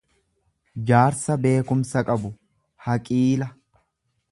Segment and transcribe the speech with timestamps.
[0.91, 2.33] jaarsa beekumsa qabu,
[2.89, 3.53] haqiila.